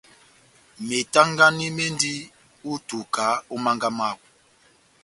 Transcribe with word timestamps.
Metangani 0.87 1.67
mendi 1.77 2.13
ó 2.69 2.73
ituka 2.77 3.25
ó 3.53 3.55
mánga 3.63 3.89
mawú. 3.97 4.23